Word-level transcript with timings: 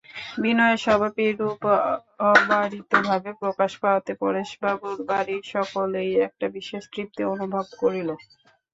বিনয়ের 0.41 0.79
স্বভাব 0.79 1.13
এইরূপ 1.21 1.61
অবারিতভাবে 2.29 3.29
প্রকাশ 3.41 3.71
পাওয়াতে 3.81 4.11
পরেশবাবুর 4.21 4.97
বাড়ির 5.09 5.43
সকলেই 5.53 6.11
একটা 6.27 6.45
বিশেষ 6.55 6.83
তৃপ্তি 6.93 7.21
অনুভব 7.33 7.65
করিল। 7.81 8.09